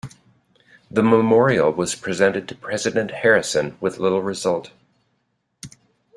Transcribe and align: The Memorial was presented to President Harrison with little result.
The 0.89 1.03
Memorial 1.03 1.71
was 1.71 1.93
presented 1.93 2.47
to 2.47 2.55
President 2.55 3.11
Harrison 3.11 3.77
with 3.79 3.99
little 3.99 4.23
result. 4.23 4.71